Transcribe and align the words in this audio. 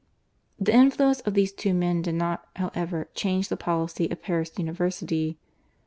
The 0.59 0.73
influence 0.73 1.19
of 1.19 1.35
these 1.35 1.53
two 1.53 1.75
men 1.75 2.01
did 2.01 2.15
not, 2.15 2.47
however, 2.55 3.09
change 3.13 3.49
the 3.49 3.55
policy 3.55 4.09
of 4.09 4.23
Paris 4.23 4.49
University. 4.57 5.37